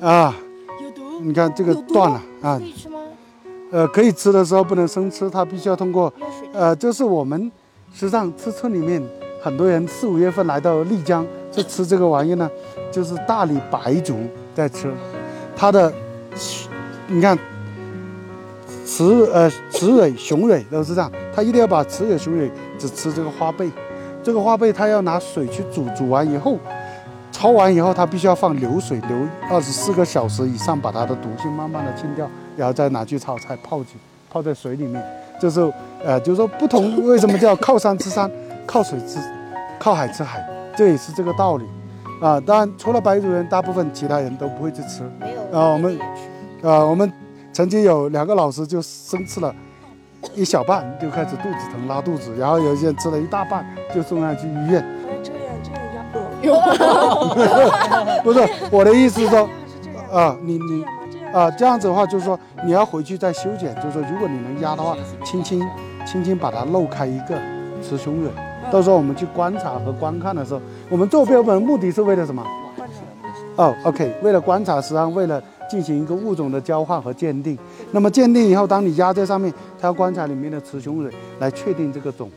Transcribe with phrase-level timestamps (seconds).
[0.00, 0.34] 啊，
[0.80, 1.20] 有毒？
[1.20, 2.98] 你看这个断了啊可，以吃吗？
[3.70, 6.12] 呃，可以吃的时候不能生吃，它必须要通过
[6.52, 7.50] 呃，就是我们
[7.92, 9.02] 实际上吃村里面
[9.42, 12.48] 很多人四五月份来到丽江是吃这个玩意呢，
[12.92, 14.16] 就是大理白族
[14.54, 14.92] 在吃，
[15.56, 15.92] 它的
[17.08, 17.36] 你看
[18.86, 23.68] 雌呃雌蕊雄蕊都是这样，它一定要把雌蕊雄蕊只吃这个花贝，
[24.22, 26.58] 这个花贝它要拿水去煮，煮完以后。
[27.32, 29.16] 焯完以后，它必须要放流水，流
[29.50, 33.94] 二十四个小时以上，把它的毒性慢慢的清掉，然后再拿去炒菜泡进
[34.30, 35.02] 泡在水里面。
[35.40, 35.60] 就是
[36.04, 38.28] 呃，就是说不同为什么叫靠山吃山，
[38.66, 39.20] 靠水吃，
[39.78, 40.44] 靠海吃海，
[40.76, 41.64] 这也是这个道理
[42.20, 42.40] 啊。
[42.40, 45.02] 当然，除了白族人，大部分其他人都不会去吃。
[45.20, 45.98] 没有啊我们
[46.60, 47.12] 啊，我们
[47.52, 49.54] 曾经有两个老师就生吃了
[50.34, 54.84] 一小半，就开始肚子疼拉肚子，然后有一些人吃了一大半，就送上去医院。
[58.24, 59.48] 不是我的意思是说
[60.12, 60.84] 啊，你你
[61.32, 65.62] 啊，这样子的话，就是说你要回去再修剪，就是说如果你能压的话，轻轻
[66.06, 67.36] 轻轻把它漏开一个
[67.82, 68.30] 雌雄蕊。
[68.70, 70.60] 到时候我们去观察和观看的时候，
[70.90, 72.44] 我们做标本的目的是为了什么？
[73.56, 77.58] 哦，OK，为了观察，实际上为了进行一个物种的交换和鉴定。
[77.90, 81.10] 那么鉴定以后，当你压在上面，它要观察里面的雌雄蕊
[81.40, 82.30] 来确定这个种